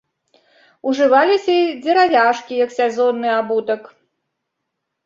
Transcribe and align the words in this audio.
Ужываліся 0.91 1.53
і 1.65 1.77
дзеравяшкі 1.83 2.53
як 2.65 2.71
сезонны 2.79 3.29
абутак. 3.39 3.81